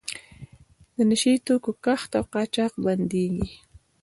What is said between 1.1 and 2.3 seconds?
یي توکو کښت او